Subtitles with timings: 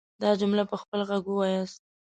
[0.21, 1.81] دا جملې په خپل غږ وواياست.